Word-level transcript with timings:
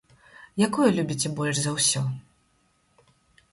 Якое 0.67 0.87
любіце 0.97 1.27
больш 1.41 1.55
за 1.65 1.71
ўсё? 1.77 2.01